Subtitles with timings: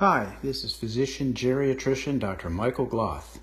[0.00, 2.48] Hi, this is physician geriatrician Dr.
[2.48, 3.38] Michael Gloth,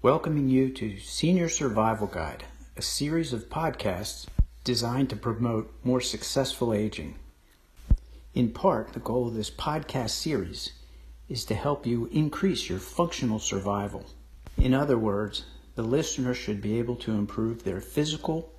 [0.00, 2.44] welcoming you to Senior Survival Guide,
[2.78, 4.24] a series of podcasts
[4.64, 7.16] designed to promote more successful aging.
[8.32, 10.72] In part, the goal of this podcast series
[11.28, 14.06] is to help you increase your functional survival.
[14.56, 18.50] In other words, the listener should be able to improve their physical,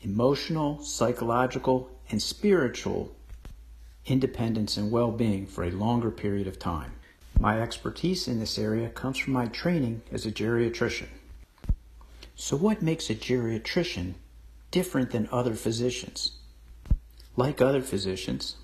[0.00, 3.14] emotional, psychological, and spiritual
[4.06, 6.92] independence and well being for a longer period of time.
[7.38, 11.08] My expertise in this area comes from my training as a geriatrician.
[12.34, 14.14] So, what makes a geriatrician
[14.70, 16.32] different than other physicians?
[17.36, 18.56] Like other physicians,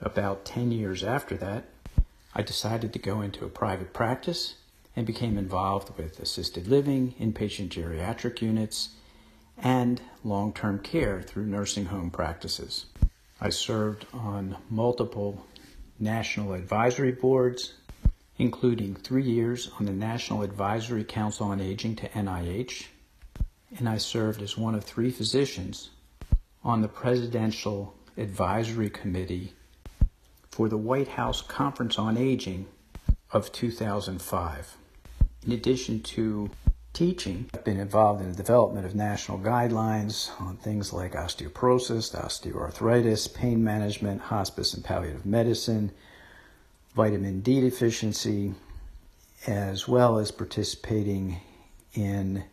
[0.00, 1.64] About 10 years after that,
[2.34, 4.54] I decided to go into a private practice
[4.94, 8.90] and became involved with assisted living, inpatient geriatric units,
[9.58, 12.86] and long term care through nursing home practices.
[13.40, 15.46] I served on multiple
[15.98, 17.74] national advisory boards,
[18.38, 22.86] including three years on the National Advisory Council on Aging to NIH,
[23.78, 25.90] and I served as one of three physicians
[26.62, 29.54] on the Presidential Advisory Committee
[30.50, 32.66] for the White House Conference on Aging
[33.32, 34.76] of 2005.
[35.46, 36.50] In addition to
[36.92, 43.32] teaching, I've been involved in the development of national guidelines on things like osteoporosis, osteoarthritis,
[43.32, 45.90] pain management, hospice and palliative medicine,
[46.94, 48.54] vitamin D deficiency,
[49.46, 51.40] as well as participating
[51.94, 52.44] in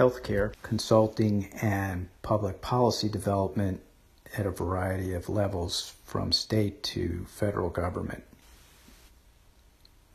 [0.00, 3.82] healthcare, consulting, and public policy development
[4.38, 8.22] at a variety of levels from state to federal government.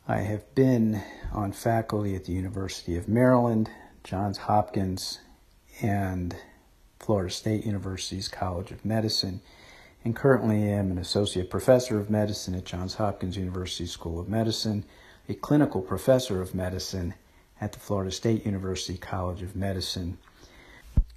[0.08, 3.70] I have been on faculty at the University of Maryland,
[4.02, 5.20] Johns Hopkins,
[5.80, 6.34] and
[6.98, 9.40] Florida State University's College of Medicine,
[10.04, 14.84] and currently am an associate professor of medicine at Johns Hopkins University School of Medicine,
[15.28, 17.14] a clinical professor of medicine
[17.60, 20.18] at the Florida State University College of Medicine.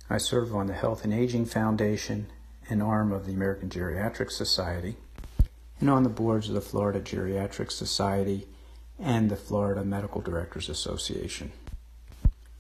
[0.09, 2.27] I serve on the Health and Aging Foundation,
[2.69, 4.95] an arm of the American Geriatric Society,
[5.79, 8.47] and on the boards of the Florida Geriatric Society
[8.97, 11.51] and the Florida Medical Directors Association.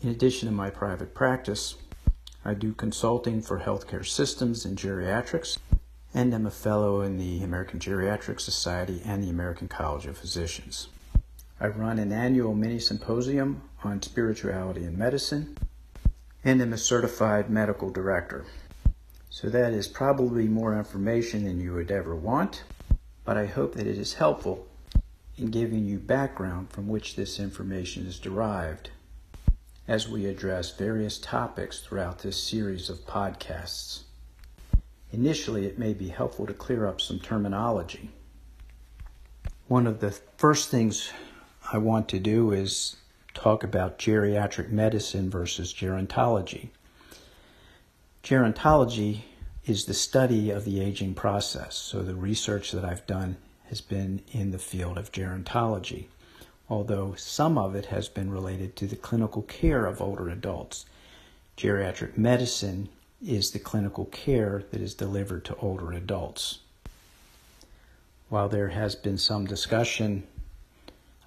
[0.01, 1.75] In addition to my private practice,
[2.45, 5.57] I do consulting for healthcare systems and geriatrics,
[6.13, 10.87] and am a fellow in the American Geriatric Society and the American College of Physicians.
[11.61, 15.57] I run an annual mini symposium on spirituality and medicine,
[16.43, 18.45] and am a certified medical director.
[19.29, 22.63] So that is probably more information than you would ever want,
[23.25, 24.67] but I hope that it is helpful
[25.37, 28.89] in giving you background from which this information is derived
[29.87, 34.03] as we address various topics throughout this series of podcasts.
[35.11, 38.11] Initially, it may be helpful to clear up some terminology.
[39.67, 41.11] One of the first things
[41.71, 42.95] I want to do is
[43.35, 46.69] talk about geriatric medicine versus gerontology.
[48.23, 49.19] Gerontology
[49.67, 51.75] is the study of the aging process.
[51.75, 53.37] So the research that I've done
[53.67, 56.05] has been in the field of gerontology,
[56.69, 60.87] although some of it has been related to the clinical care of older adults.
[61.55, 62.89] Geriatric medicine
[63.23, 66.59] is the clinical care that is delivered to older adults.
[68.29, 70.23] While there has been some discussion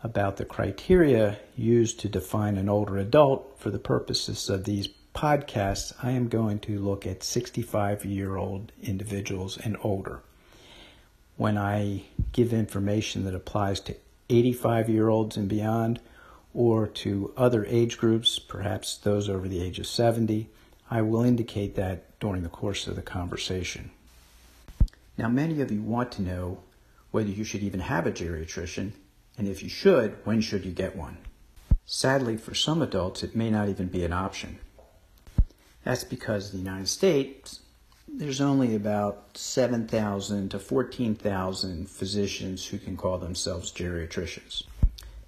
[0.02, 5.92] about the criteria used to define an older adult for the purposes of these podcasts,
[6.02, 10.20] I am going to look at 65 year old individuals and older.
[11.36, 13.96] When I give information that applies to
[14.28, 16.00] 85 year olds and beyond,
[16.54, 20.50] or to other age groups, perhaps those over the age of 70,
[20.90, 23.90] I will indicate that during the course of the conversation.
[25.16, 26.58] Now, many of you want to know
[27.10, 28.92] whether you should even have a geriatrician
[29.38, 31.18] and if you should, when should you get one?
[31.84, 34.58] Sadly, for some adults, it may not even be an option.
[35.84, 37.60] That's because in the United States
[38.14, 44.64] there's only about 7,000 to 14,000 physicians who can call themselves geriatricians.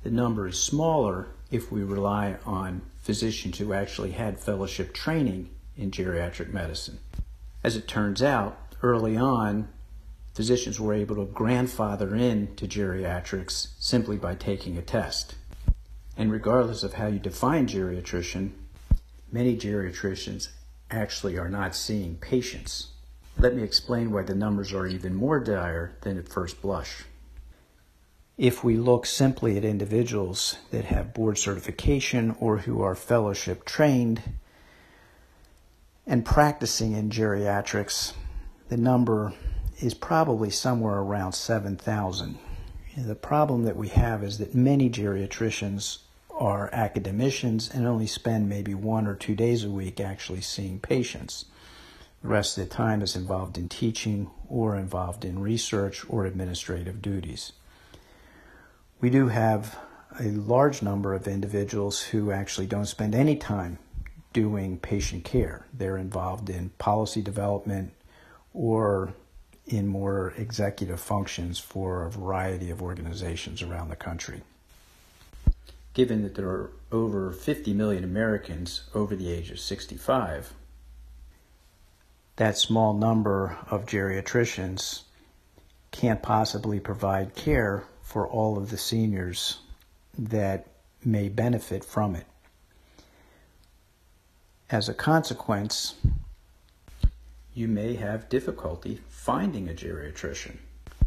[0.02, 5.90] The number is smaller if we rely on physicians who actually had fellowship training in
[5.90, 6.98] geriatric medicine.
[7.62, 9.68] As it turns out, early on,
[10.34, 15.36] physicians were able to grandfather in to geriatrics simply by taking a test.
[16.16, 18.50] And regardless of how you define geriatrician,
[19.30, 20.48] many geriatricians
[20.90, 22.88] actually are not seeing patients.
[23.38, 27.04] Let me explain why the numbers are even more dire than at first blush.
[28.36, 34.22] If we look simply at individuals that have board certification or who are fellowship trained
[36.06, 38.12] and practicing in geriatrics,
[38.68, 39.32] the number
[39.80, 42.38] is probably somewhere around 7,000.
[42.96, 45.98] The problem that we have is that many geriatricians
[46.30, 51.46] are academicians and only spend maybe one or two days a week actually seeing patients.
[52.22, 57.02] The rest of the time is involved in teaching or involved in research or administrative
[57.02, 57.52] duties.
[59.00, 59.78] We do have
[60.18, 63.78] a large number of individuals who actually don't spend any time
[64.32, 65.66] doing patient care.
[65.72, 67.92] They're involved in policy development
[68.52, 69.14] or
[69.66, 74.42] in more executive functions for a variety of organizations around the country
[75.94, 80.52] given that there are over 50 million Americans over the age of 65,
[82.36, 85.02] that small number of geriatricians
[85.92, 89.58] can't possibly provide care for all of the seniors
[90.18, 90.66] that
[91.04, 92.26] may benefit from it.
[94.68, 95.94] As a consequence,
[97.54, 100.56] you may have difficulty finding a geriatrician.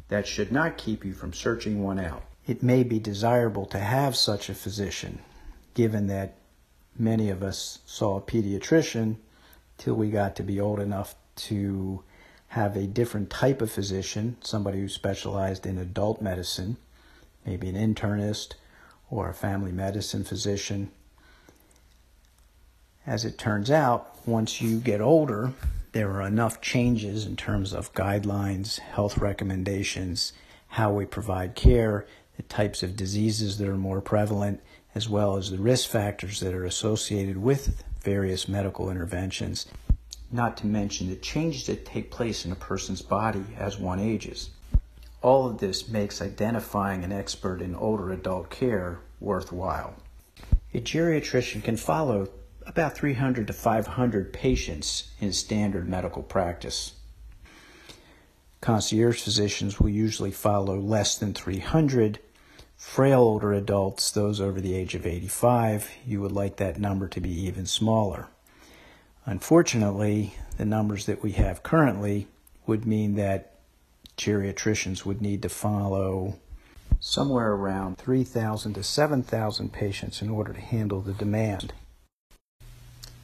[0.09, 4.15] That should not keep you from searching one out it may be desirable to have
[4.15, 5.19] such a physician,
[5.73, 6.37] given that
[6.97, 9.17] many of us saw a pediatrician
[9.77, 12.01] till we got to be old enough to
[12.47, 16.77] have a different type of physician, somebody who specialized in adult medicine,
[17.45, 18.53] maybe an internist
[19.09, 20.89] or a family medicine physician.
[23.05, 25.51] As it turns out, once you get older,
[25.92, 30.34] there are enough changes in terms of guidelines, health recommendations,
[30.69, 32.06] how we provide care,
[32.36, 34.62] the types of diseases that are more prevalent,
[34.94, 39.66] as well as the risk factors that are associated with various medical interventions,
[40.31, 44.50] not to mention the changes that take place in a person's body as one ages.
[45.22, 49.95] All of this makes identifying an expert in older adult care worthwhile.
[50.74, 52.30] A geriatrician can follow
[52.67, 56.93] about 300 to 500 patients in standard medical practice.
[58.61, 62.19] Concierge physicians will usually follow less than 300
[62.75, 67.19] frail older adults, those over the age of 85, you would like that number to
[67.19, 68.27] be even smaller.
[69.25, 72.27] Unfortunately, the numbers that we have currently
[72.67, 73.55] would mean that
[74.15, 76.37] geriatricians would need to follow
[76.99, 81.73] somewhere around 3,000 to 7,000 patients in order to handle the demand.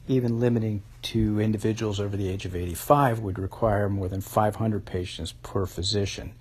[0.06, 5.32] Even limiting to individuals over the age of 85 would require more than 500 patients
[5.42, 6.34] per physician.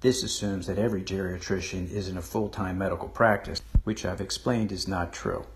[0.00, 4.72] This assumes that every geriatrician is in a full time medical practice, which I've explained
[4.72, 5.46] is not true.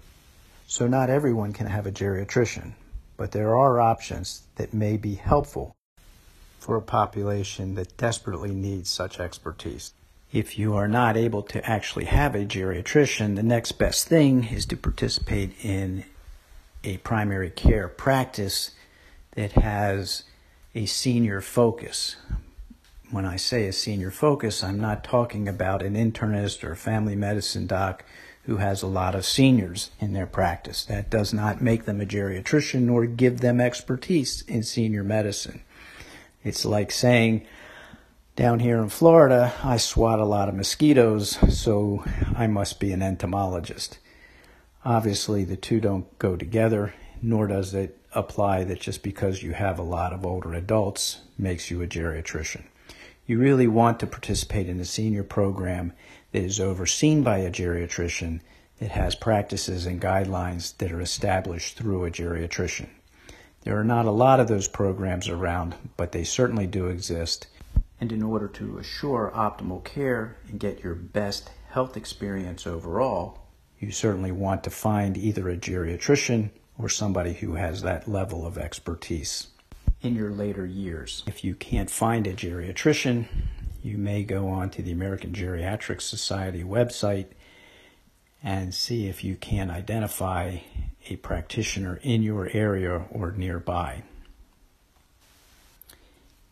[0.66, 2.72] So, not everyone can have a geriatrician,
[3.16, 5.76] but there are options that may be helpful
[6.58, 9.94] for a population that desperately needs such expertise.
[10.32, 14.66] If you are not able to actually have a geriatrician, the next best thing is
[14.66, 16.04] to participate in
[16.86, 18.70] a primary care practice
[19.32, 20.22] that has
[20.74, 22.16] a senior focus
[23.10, 27.66] when I say a senior focus, I'm not talking about an internist or family medicine
[27.66, 28.04] doc
[28.44, 30.84] who has a lot of seniors in their practice.
[30.84, 35.62] That does not make them a geriatrician nor give them expertise in senior medicine.
[36.44, 37.46] It's like saying,
[38.34, 42.04] down here in Florida, I swat a lot of mosquitoes, so
[42.36, 43.98] I must be an entomologist.
[44.86, 49.78] Obviously, the two don't go together, nor does it apply that just because you have
[49.78, 52.62] a lot of older adults makes you a geriatrician
[53.26, 55.92] you really want to participate in a senior program
[56.32, 58.40] that is overseen by a geriatrician
[58.78, 62.88] that has practices and guidelines that are established through a geriatrician.
[63.62, 67.48] There are not a lot of those programs around, but they certainly do exist.
[68.00, 73.45] And in order to assure optimal care and get your best health experience overall,
[73.86, 78.58] you certainly want to find either a geriatrician or somebody who has that level of
[78.58, 79.46] expertise
[80.02, 81.22] in your later years.
[81.28, 83.26] If you can't find a geriatrician,
[83.84, 87.26] you may go on to the American Geriatric Society website
[88.42, 90.58] and see if you can identify
[91.08, 94.02] a practitioner in your area or nearby.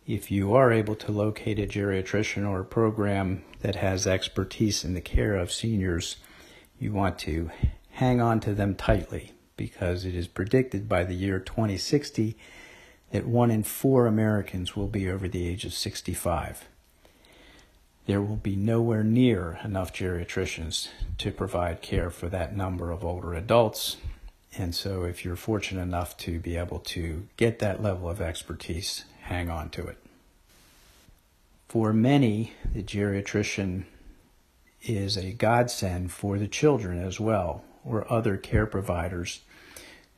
[0.06, 4.94] if you are able to locate a geriatrician or a program that has expertise in
[4.94, 6.16] the care of seniors,
[6.84, 7.50] you want to
[7.92, 12.36] hang on to them tightly because it is predicted by the year 2060
[13.10, 16.68] that one in four Americans will be over the age of 65.
[18.06, 20.88] There will be nowhere near enough geriatricians
[21.18, 23.96] to provide care for that number of older adults.
[24.58, 29.04] And so, if you're fortunate enough to be able to get that level of expertise,
[29.22, 29.96] hang on to it.
[31.66, 33.84] For many, the geriatrician
[34.84, 39.40] is a godsend for the children as well, or other care providers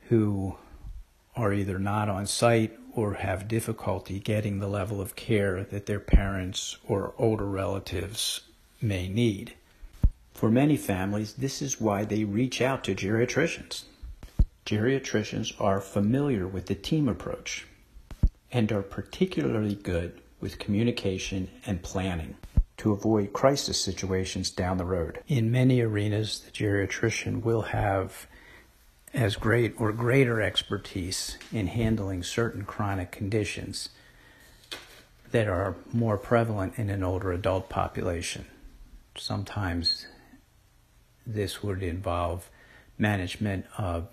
[0.09, 0.57] who
[1.35, 5.99] are either not on site or have difficulty getting the level of care that their
[5.99, 8.41] parents or older relatives
[8.81, 9.53] may need.
[10.33, 13.83] For many families, this is why they reach out to geriatricians.
[14.65, 17.65] Geriatricians are familiar with the team approach
[18.51, 22.35] and are particularly good with communication and planning
[22.77, 25.19] to avoid crisis situations down the road.
[25.27, 28.27] In many arenas, the geriatrician will have
[29.13, 33.89] as great or greater expertise in handling certain chronic conditions
[35.31, 38.45] that are more prevalent in an older adult population.
[39.17, 40.07] Sometimes
[41.25, 42.49] this would involve
[42.97, 44.07] management of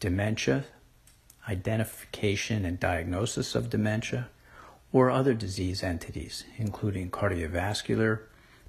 [0.00, 0.64] dementia,
[1.48, 4.28] identification and diagnosis of dementia,
[4.92, 8.20] or other disease entities, including cardiovascular,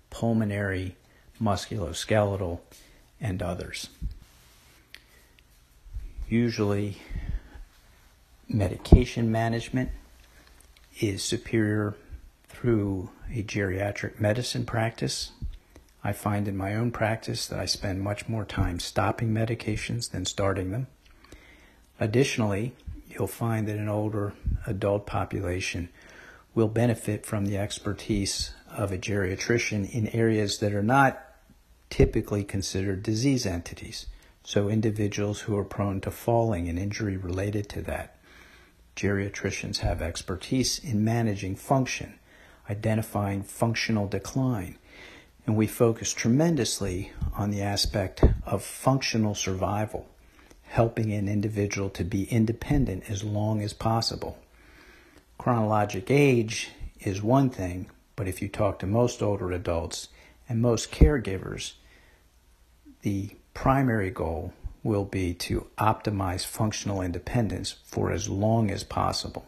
[0.09, 0.95] pulmonary,
[1.41, 2.59] musculoskeletal,
[3.21, 3.89] and others.
[6.29, 6.97] Usually,
[8.50, 9.91] medication management
[11.00, 11.95] is superior
[12.50, 15.31] through a geriatric medicine practice.
[16.03, 20.25] I find in my own practice that I spend much more time stopping medications than
[20.25, 20.88] starting them.
[22.00, 22.74] Additionally,
[23.17, 24.33] you'll find that an older
[24.65, 25.89] adult population
[26.53, 31.24] will benefit from the expertise of a geriatrician in areas that are not
[31.89, 34.07] typically considered disease entities.
[34.43, 38.17] So, individuals who are prone to falling and injury related to that.
[38.95, 42.17] Geriatricians have expertise in managing function,
[42.69, 44.77] identifying functional decline,
[45.45, 50.07] and we focus tremendously on the aspect of functional survival,
[50.67, 54.38] helping an individual to be independent as long as possible
[55.47, 60.09] chronologic age is one thing, but if you talk to most older adults
[60.50, 61.75] and most caregivers,
[63.03, 69.45] the primary goal will be to optimize functional independence for as long as possible.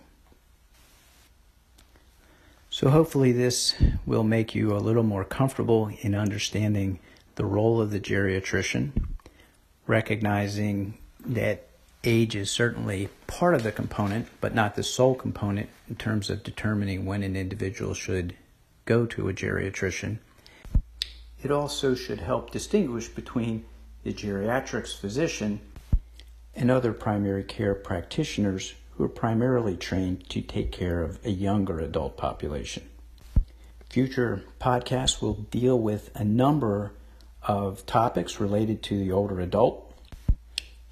[2.70, 7.00] So, hopefully, this will make you a little more comfortable in understanding
[7.36, 8.92] the role of the geriatrician,
[9.86, 10.98] recognizing
[11.30, 11.68] that
[12.04, 16.44] age is certainly part of the component, but not the sole component in terms of
[16.44, 18.36] determining when an individual should
[18.86, 20.18] go to a geriatrician.
[21.42, 23.66] It also should help distinguish between
[24.04, 25.62] the geriatrics physician
[26.56, 31.80] and other primary care practitioners who are primarily trained to take care of a younger
[31.80, 32.90] adult population.
[33.90, 36.92] Future podcasts will deal with a number
[37.44, 39.89] of topics related to the older adult,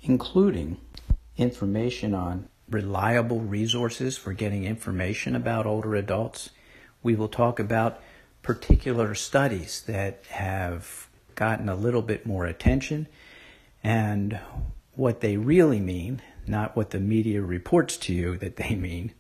[0.02, 0.78] including
[1.38, 6.50] information on reliable resources for getting information about older adults.
[7.02, 8.02] We will talk about
[8.42, 13.08] particular studies that have gotten a little bit more attention
[13.84, 14.40] and
[14.96, 19.14] what they really mean, not what the media reports to you that they mean.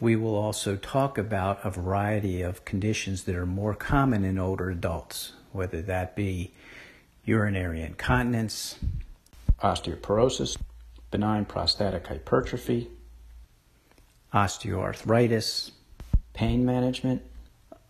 [0.00, 4.70] We will also talk about a variety of conditions that are more common in older
[4.70, 6.52] adults, whether that be
[7.24, 8.78] urinary incontinence,
[9.62, 10.56] osteoporosis,
[11.10, 12.90] benign prostatic hypertrophy,
[14.32, 15.70] osteoarthritis,
[16.32, 17.22] pain management,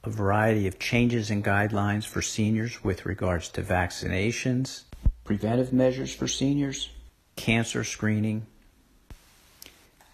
[0.05, 4.83] a variety of changes in guidelines for seniors with regards to vaccinations,
[5.25, 6.91] preventive measures for seniors,
[7.37, 8.47] cancer screening,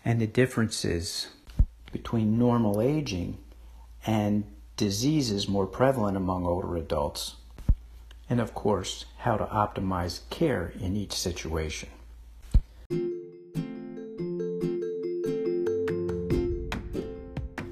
[0.04, 1.28] and the differences
[1.92, 3.36] between normal aging
[4.06, 4.44] and
[4.76, 7.34] diseases more prevalent among older adults,
[8.30, 11.88] and of course, how to optimize care in each situation.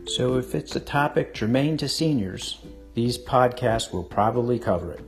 [0.06, 2.58] So, if it's a topic germane to seniors,
[2.94, 5.04] these podcasts will probably cover it.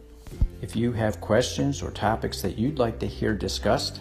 [0.63, 3.99] If you have questions or topics that you'd like to hear discussed,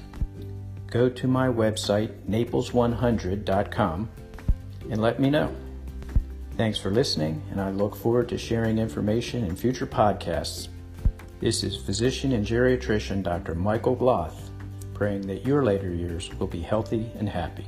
[0.85, 4.09] go to my website, naples100.com,
[4.91, 5.55] and let me know.
[6.57, 10.67] Thanks for listening, and I look forward to sharing information in future podcasts.
[11.39, 13.55] This is physician and geriatrician Dr.
[13.55, 14.49] Michael Gloth,
[14.93, 17.65] praying that your later years will be healthy and happy.